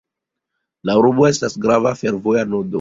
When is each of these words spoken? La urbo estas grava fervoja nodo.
La 0.91 0.95
urbo 1.03 1.29
estas 1.31 1.59
grava 1.67 1.95
fervoja 2.03 2.51
nodo. 2.53 2.69